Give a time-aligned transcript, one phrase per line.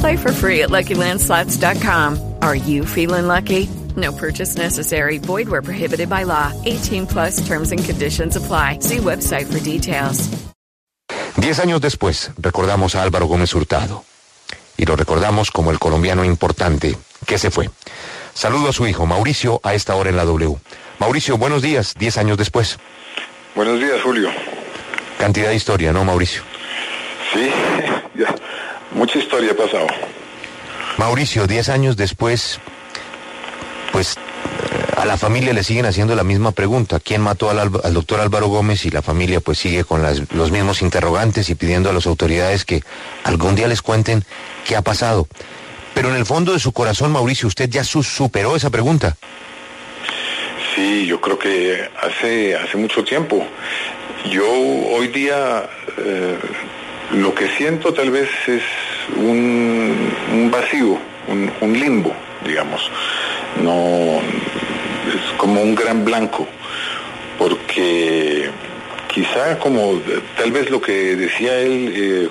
[0.00, 2.18] Play for free at LuckyLandSlots.com.
[2.42, 3.68] Are you feeling lucky?
[3.96, 5.18] No purchase necessary.
[5.18, 6.52] Void where prohibited by law.
[6.64, 8.80] 18 plus terms and conditions apply.
[8.80, 10.28] See website for details.
[11.36, 14.04] Diez años después, recordamos a Álvaro Gómez Hurtado.
[14.76, 17.70] Y lo recordamos como el colombiano importante que se fue.
[18.34, 20.56] Saludo a su hijo, Mauricio, a esta hora en la W.
[20.98, 22.78] Mauricio, buenos días, diez años después.
[23.54, 24.28] Buenos días, Julio.
[25.18, 26.42] Cantidad de historia, ¿no, Mauricio?
[27.32, 27.50] Sí.
[28.96, 29.86] Mucha historia ha pasado.
[30.96, 32.58] Mauricio, diez años después,
[33.92, 34.16] pues
[34.96, 36.98] a la familia le siguen haciendo la misma pregunta.
[36.98, 38.86] ¿Quién mató al, al doctor Álvaro Gómez?
[38.86, 42.64] Y la familia pues sigue con las, los mismos interrogantes y pidiendo a las autoridades
[42.64, 42.82] que
[43.24, 44.24] algún día les cuenten
[44.66, 45.28] qué ha pasado.
[45.92, 49.16] Pero en el fondo de su corazón, Mauricio, usted ya su superó esa pregunta.
[50.74, 53.46] Sí, yo creo que hace, hace mucho tiempo.
[54.30, 56.38] Yo hoy día eh,
[57.12, 58.62] lo que siento tal vez es
[59.16, 62.12] un, un vacío, un, un limbo,
[62.44, 62.90] digamos.
[63.62, 64.20] No,
[65.08, 66.46] es como un gran blanco,
[67.38, 68.50] porque
[69.08, 70.00] quizá como
[70.36, 72.28] tal vez lo que decía él eh,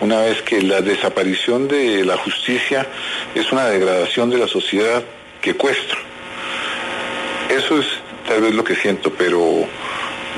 [0.00, 2.86] una vez que la desaparición de la justicia
[3.34, 5.02] es una degradación de la sociedad
[5.40, 5.94] que cuesta.
[7.48, 7.86] Eso es
[8.26, 9.66] tal vez lo que siento, pero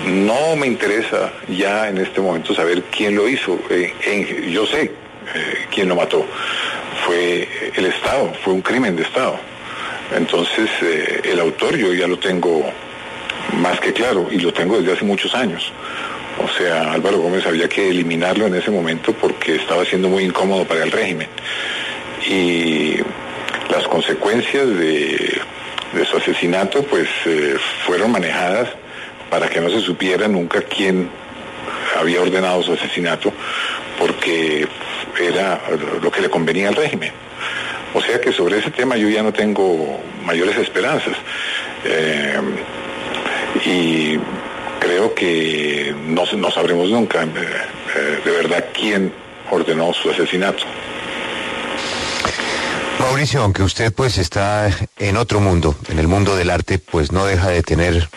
[0.07, 3.59] no me interesa ya en este momento saber quién lo hizo.
[3.71, 4.93] Eh, yo sé
[5.35, 6.25] eh, quién lo mató.
[7.05, 9.39] Fue el Estado, fue un crimen de Estado.
[10.15, 12.71] Entonces, eh, el autor yo ya lo tengo
[13.61, 15.73] más que claro y lo tengo desde hace muchos años.
[16.43, 20.65] O sea, Álvaro Gómez había que eliminarlo en ese momento porque estaba siendo muy incómodo
[20.65, 21.29] para el régimen.
[22.29, 22.97] Y
[23.71, 25.41] las consecuencias de,
[25.93, 27.57] de su asesinato pues eh,
[27.87, 28.69] fueron manejadas
[29.31, 31.09] para que no se supiera nunca quién
[31.99, 33.33] había ordenado su asesinato
[33.99, 34.67] porque
[35.21, 35.61] era
[36.03, 37.13] lo que le convenía al régimen.
[37.95, 41.17] O sea que sobre ese tema yo ya no tengo mayores esperanzas.
[41.85, 42.41] Eh,
[43.65, 44.19] y
[44.79, 47.29] creo que no, no sabremos nunca eh,
[47.97, 49.13] eh, de verdad quién
[49.51, 50.65] ordenó su asesinato.
[52.99, 57.25] Mauricio, aunque usted pues está en otro mundo, en el mundo del arte, pues no
[57.27, 58.09] deja de tener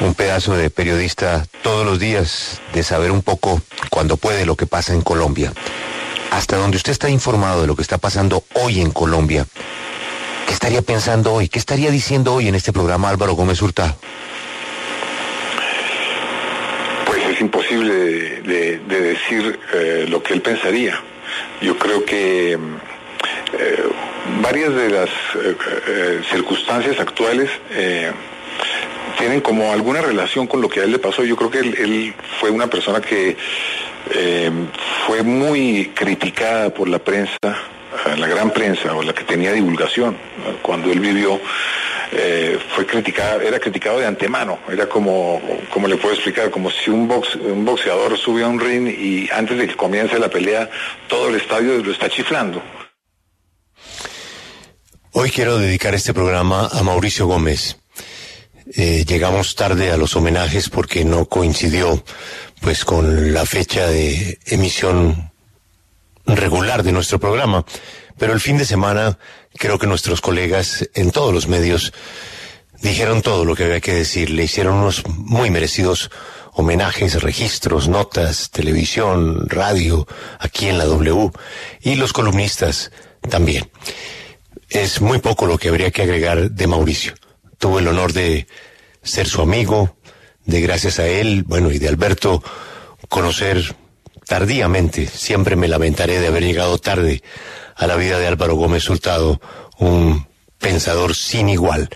[0.00, 4.66] un pedazo de periodista todos los días, de saber un poco, cuando puede, lo que
[4.66, 5.52] pasa en Colombia.
[6.34, 9.46] Hasta donde usted está informado de lo que está pasando hoy en Colombia,
[10.48, 11.48] ¿qué estaría pensando hoy?
[11.48, 13.96] ¿Qué estaría diciendo hoy en este programa Álvaro Gómez Hurtado?
[17.06, 21.00] Pues es imposible de, de- de decir eh, lo que él pensaría.
[21.62, 22.58] Yo creo que eh,
[24.42, 25.56] varias de las eh,
[25.86, 27.48] eh, circunstancias actuales
[29.18, 31.22] tienen como alguna relación con lo que a él le pasó.
[31.24, 33.36] Yo creo que él, él fue una persona que
[34.10, 34.50] eh,
[35.06, 40.16] fue muy criticada por la prensa, eh, la gran prensa o la que tenía divulgación
[40.62, 41.40] cuando él vivió.
[42.16, 46.90] eh, fue criticada, era criticado de antemano, era como, como le puedo explicar, como si
[46.90, 50.70] un, box, un boxeador sube a un ring y antes de que comience la pelea,
[51.08, 52.62] todo el estadio lo está chiflando.
[55.12, 57.78] Hoy quiero dedicar este programa a Mauricio Gómez.
[58.72, 62.02] Eh, llegamos tarde a los homenajes porque no coincidió
[62.60, 65.32] pues con la fecha de emisión
[66.24, 67.66] regular de nuestro programa,
[68.16, 69.18] pero el fin de semana
[69.56, 71.92] creo que nuestros colegas en todos los medios
[72.80, 76.10] dijeron todo lo que había que decir, le hicieron unos muy merecidos
[76.52, 80.06] homenajes, registros, notas, televisión, radio,
[80.38, 81.30] aquí en la W,
[81.82, 82.92] y los columnistas
[83.28, 83.68] también.
[84.70, 87.14] Es muy poco lo que habría que agregar de Mauricio.
[87.64, 88.46] Tuve el honor de
[89.02, 89.96] ser su amigo,
[90.44, 92.44] de gracias a él, bueno, y de Alberto,
[93.08, 93.74] conocer
[94.26, 97.22] tardíamente, siempre me lamentaré de haber llegado tarde
[97.74, 99.40] a la vida de Álvaro Gómez Hurtado,
[99.78, 100.26] un
[100.58, 101.88] pensador sin igual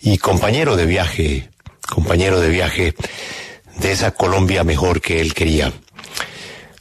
[0.00, 1.50] y compañero de viaje,
[1.88, 2.94] compañero de viaje
[3.78, 5.72] de esa Colombia mejor que él quería.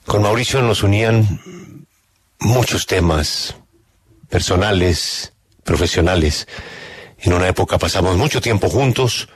[0.06, 1.26] Con Mauricio nos unían
[2.38, 3.56] muchos temas
[4.30, 5.34] personales,
[5.64, 6.46] profesionales.
[7.22, 9.28] En una época pasamos mucho tiempo juntos.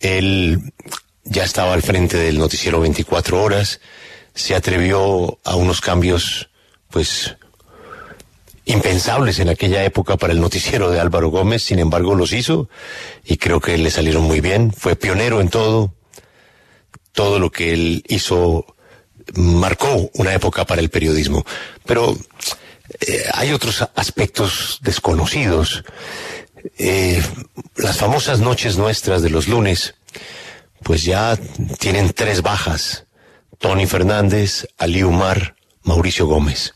[0.00, 0.72] Él
[1.24, 3.80] ya estaba al frente del noticiero 24 horas.
[4.34, 6.50] Se atrevió a unos cambios,
[6.90, 7.36] pues,
[8.64, 11.62] impensables en aquella época para el noticiero de Álvaro Gómez.
[11.62, 12.68] Sin embargo, los hizo
[13.24, 14.72] y creo que le salieron muy bien.
[14.72, 15.94] Fue pionero en todo.
[17.12, 18.76] Todo lo que él hizo
[19.34, 21.44] marcó una época para el periodismo.
[21.84, 22.16] Pero
[23.00, 25.84] eh, hay otros aspectos desconocidos.
[26.78, 27.22] Eh,
[27.76, 29.94] las famosas noches nuestras de los lunes,
[30.82, 31.36] pues ya
[31.78, 33.06] tienen tres bajas.
[33.58, 36.74] Tony Fernández, Ali Umar, Mauricio Gómez.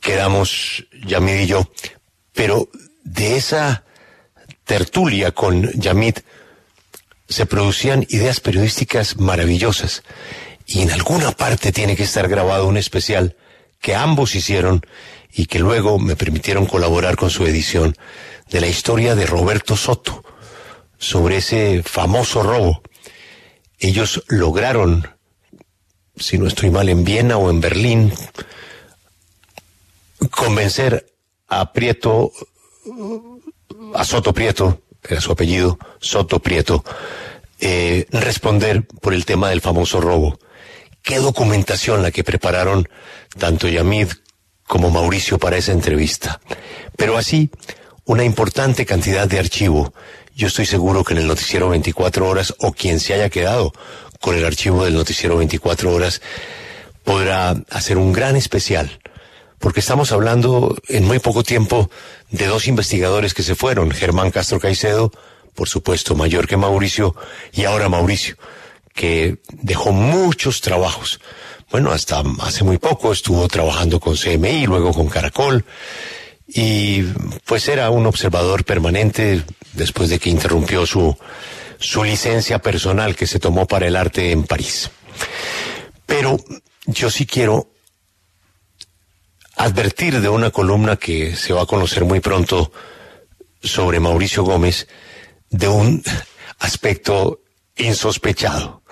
[0.00, 1.70] Quedamos Yamid y yo.
[2.32, 2.68] Pero
[3.04, 3.84] de esa
[4.64, 6.18] tertulia con Yamid
[7.28, 10.02] se producían ideas periodísticas maravillosas
[10.66, 13.36] y en alguna parte tiene que estar grabado un especial
[13.80, 14.84] que ambos hicieron
[15.32, 17.96] y que luego me permitieron colaborar con su edición
[18.50, 20.24] de la historia de Roberto Soto
[20.98, 22.82] sobre ese famoso robo.
[23.78, 25.08] Ellos lograron,
[26.16, 28.12] si no estoy mal, en Viena o en Berlín,
[30.30, 31.06] convencer
[31.46, 32.32] a Prieto,
[33.94, 36.84] a Soto Prieto, era su apellido, Soto Prieto,
[37.60, 40.38] eh, responder por el tema del famoso robo
[41.02, 42.88] qué documentación la que prepararon
[43.38, 44.08] tanto Yamid
[44.66, 46.40] como Mauricio para esa entrevista.
[46.96, 47.50] Pero así,
[48.08, 49.92] una importante cantidad de archivo.
[50.34, 53.72] Yo estoy seguro que en el noticiero 24 horas o quien se haya quedado
[54.18, 56.22] con el archivo del noticiero 24 horas
[57.04, 58.98] podrá hacer un gran especial.
[59.58, 61.90] Porque estamos hablando en muy poco tiempo
[62.30, 65.12] de dos investigadores que se fueron, Germán Castro Caicedo,
[65.54, 67.14] por supuesto mayor que Mauricio,
[67.52, 68.36] y ahora Mauricio
[68.94, 71.20] que dejó muchos trabajos.
[71.70, 75.66] Bueno, hasta hace muy poco estuvo trabajando con CMI, luego con Caracol,
[76.48, 77.02] y
[77.44, 81.16] pues era un observador permanente después de que interrumpió su,
[81.78, 84.90] su licencia personal que se tomó para el arte en París.
[86.06, 86.38] Pero
[86.86, 87.70] yo sí quiero
[89.56, 92.72] advertir de una columna que se va a conocer muy pronto
[93.62, 94.88] sobre Mauricio Gómez,
[95.50, 96.02] de un
[96.60, 97.40] aspecto
[97.76, 98.82] insospechado.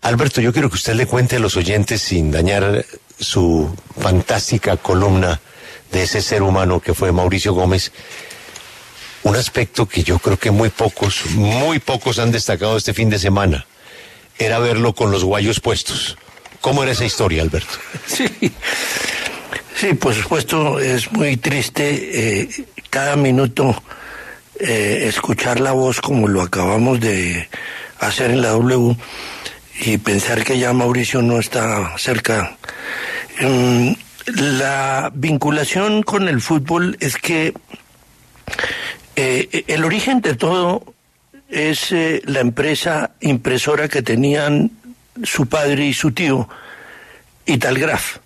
[0.00, 2.84] Alberto, yo quiero que usted le cuente a los oyentes, sin dañar
[3.18, 5.40] su fantástica columna
[5.92, 7.92] de ese ser humano que fue Mauricio Gómez,
[9.22, 13.18] un aspecto que yo creo que muy pocos, muy pocos han destacado este fin de
[13.18, 13.66] semana.
[14.38, 16.16] Era verlo con los guayos puestos.
[16.60, 17.78] ¿Cómo era esa historia, Alberto?
[18.06, 18.26] Sí,
[19.76, 22.48] sí, por supuesto, es muy triste eh,
[22.90, 23.80] cada minuto
[24.58, 27.48] eh, escuchar la voz como lo acabamos de
[28.00, 28.96] hacer en la W
[29.80, 32.56] y pensar que ya Mauricio no está cerca.
[33.38, 33.94] Em,
[34.34, 37.54] la vinculación con el fútbol es que
[39.16, 40.94] eh, el origen de todo
[41.48, 44.70] es eh, la empresa impresora que tenían
[45.22, 46.48] su padre y su tío,
[47.46, 48.18] Italgraf.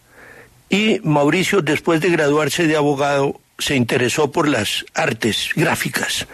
[0.69, 6.27] Y Mauricio, después de graduarse de abogado, se interesó por las artes gráficas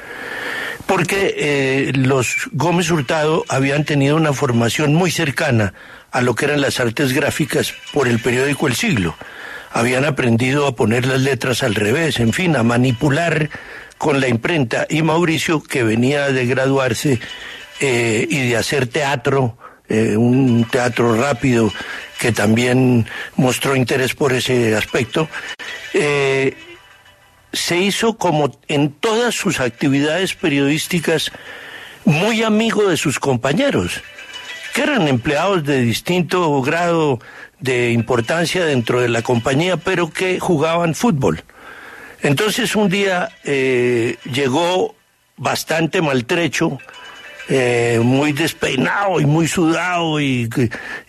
[0.89, 5.75] porque eh, los Gómez Hurtado habían tenido una formación muy cercana
[6.11, 9.15] a lo que eran las artes gráficas por el periódico El Siglo.
[9.71, 13.51] Habían aprendido a poner las letras al revés, en fin, a manipular
[13.97, 14.87] con la imprenta.
[14.89, 17.21] Y Mauricio, que venía de graduarse
[17.81, 19.59] eh, y de hacer teatro,
[19.89, 21.73] eh, un teatro rápido
[22.19, 23.07] que también
[23.37, 25.29] mostró interés por ese aspecto,
[27.53, 31.31] se hizo como en todas sus actividades periodísticas
[32.05, 34.03] muy amigo de sus compañeros,
[34.83, 37.21] eran empleados de distinto grado
[37.61, 41.43] de importancia dentro de la compañía, pero que jugaban fútbol.
[42.23, 44.95] Entonces un día eh, llegó
[45.37, 46.79] bastante maltrecho,
[47.49, 50.49] eh, muy despeinado y muy sudado y,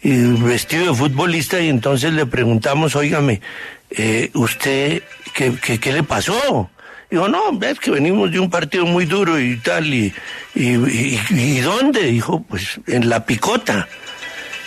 [0.04, 3.42] vestido de futbolista y entonces le preguntamos, óigame,
[3.90, 6.70] eh, ¿usted qué, le pasó?
[7.10, 10.14] Dijo, no, es que venimos de un partido muy duro y tal, y,
[10.54, 12.04] y, ¿dónde?
[12.04, 13.88] Dijo, pues en la picota.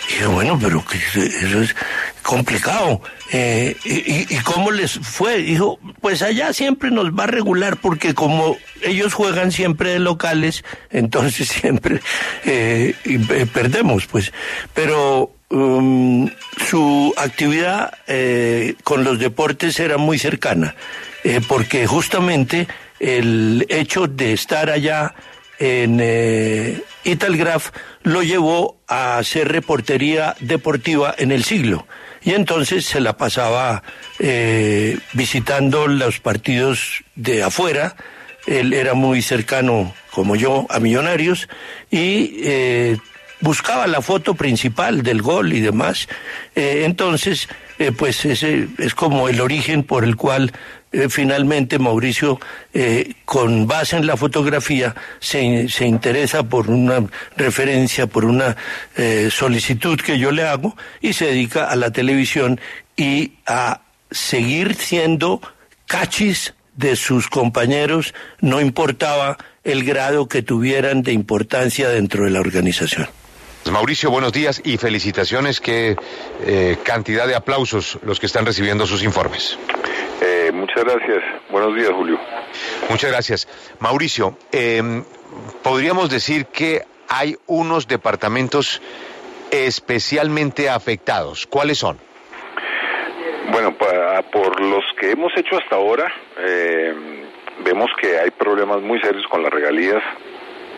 [0.09, 1.73] Y bueno, pero que eso es
[2.21, 3.01] complicado.
[3.31, 5.37] Eh, y, cómo les fue?
[5.37, 10.65] Dijo, pues allá siempre nos va a regular porque como ellos juegan siempre de locales,
[10.91, 12.01] entonces siempre
[12.43, 12.93] eh,
[13.53, 14.33] perdemos, pues.
[14.73, 16.31] Pero Um,
[16.73, 20.73] su actividad eh, con los deportes era muy cercana,
[21.23, 22.67] eh, porque justamente
[22.99, 25.13] el hecho de estar allá
[25.59, 27.69] en, eh, y Telegraph
[28.01, 31.85] lo llevó a hacer reportería deportiva en el siglo.
[32.23, 33.83] Y entonces se la pasaba
[35.13, 37.95] visitando los partidos de afuera.
[38.47, 41.47] Él era muy cercano, como yo, a Millonarios
[41.91, 42.97] y
[43.43, 46.07] buscaba la foto principal del gol y demás.
[46.55, 47.47] Eh, entonces,
[47.97, 50.53] pues ese es como el origen por el cual
[50.93, 52.39] eh, finalmente Mauricio,
[52.71, 57.03] eh, con base en la fotografía, se, se, interesa por una
[57.35, 58.55] referencia, por una
[58.95, 62.61] eh, solicitud que yo le hago y se dedica a la televisión
[62.95, 63.81] y a
[64.11, 65.41] seguir siendo
[65.87, 72.39] cachis de sus compañeros, no importaba el grado que tuvieran de importancia dentro de la
[72.39, 73.07] organización.
[73.71, 75.59] Mauricio, buenos días y felicitaciones.
[75.59, 75.95] Qué
[76.83, 79.57] cantidad de aplausos los que están recibiendo sus informes.
[80.21, 81.23] Eh, muchas gracias.
[81.49, 82.17] Buenos días, Julio.
[82.89, 83.47] Muchas gracias.
[83.79, 85.03] Mauricio, em,
[85.61, 88.81] podríamos decir que hay unos departamentos
[89.51, 91.45] especialmente afectados.
[91.45, 91.99] ¿Cuáles son?
[93.51, 93.75] Bueno,
[94.31, 96.93] por los que hemos hecho hasta ahora, eh,
[97.65, 100.01] vemos que hay problemas muy serios con las regalías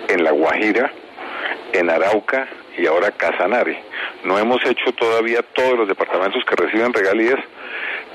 [0.07, 0.91] en La Guajira,
[1.71, 3.83] en Arauca y ahora Casanare.
[4.23, 7.39] No hemos hecho todavía todos los departamentos que reciben regalías,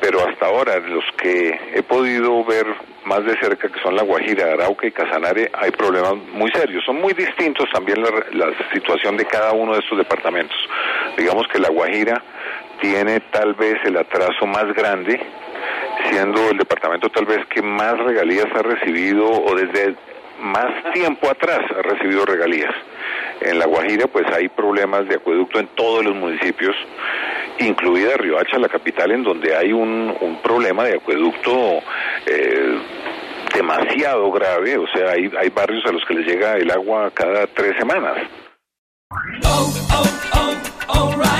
[0.00, 2.66] pero hasta ahora los que he podido ver
[3.04, 6.84] más de cerca, que son La Guajira, Arauca y Casanare, hay problemas muy serios.
[6.84, 10.56] Son muy distintos también la, situación de cada uno de estos departamentos.
[11.16, 12.22] Digamos que La Guajira
[12.80, 15.20] tiene tal vez el atraso más grande,
[16.10, 19.94] siendo el departamento tal vez que más regalías ha recibido o desde
[20.40, 22.74] más tiempo atrás ha recibido regalías.
[23.40, 26.76] En La Guajira pues hay problemas de acueducto en todos los municipios
[27.60, 31.80] incluida Riohacha, la capital, en donde hay un, problema de acueducto
[32.26, 32.78] eh,
[33.54, 37.46] demasiado grave, o sea, hay, hay barrios a los que les llega el agua cada
[37.46, 38.16] tres semanas.
[39.44, 40.54] Oh, oh,
[40.88, 41.39] oh,